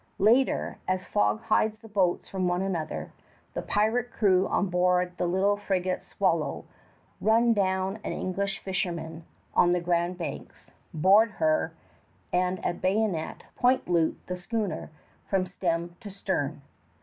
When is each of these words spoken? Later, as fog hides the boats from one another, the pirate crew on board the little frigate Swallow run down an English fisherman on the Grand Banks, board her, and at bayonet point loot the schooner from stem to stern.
Later, 0.17 0.79
as 0.87 1.05
fog 1.05 1.41
hides 1.43 1.81
the 1.81 1.87
boats 1.87 2.27
from 2.27 2.47
one 2.47 2.63
another, 2.63 3.11
the 3.53 3.61
pirate 3.61 4.09
crew 4.11 4.47
on 4.47 4.65
board 4.67 5.15
the 5.19 5.27
little 5.27 5.57
frigate 5.57 6.01
Swallow 6.03 6.65
run 7.21 7.53
down 7.53 7.97
an 8.03 8.11
English 8.11 8.57
fisherman 8.63 9.25
on 9.53 9.73
the 9.73 9.79
Grand 9.79 10.17
Banks, 10.17 10.71
board 10.91 11.33
her, 11.33 11.75
and 12.33 12.65
at 12.65 12.81
bayonet 12.81 13.43
point 13.55 13.87
loot 13.87 14.19
the 14.25 14.37
schooner 14.37 14.89
from 15.29 15.45
stem 15.45 15.95
to 15.99 16.09
stern. 16.09 16.63